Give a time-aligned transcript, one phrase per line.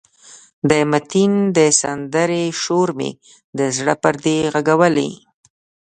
[0.69, 3.11] د متین د سندرې شور مې
[3.57, 5.11] د زړه پردې غږولې.